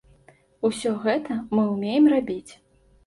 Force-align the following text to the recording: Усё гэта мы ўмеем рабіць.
Усё 0.69 0.93
гэта 1.03 1.37
мы 1.59 1.67
ўмеем 1.75 2.11
рабіць. 2.15 2.51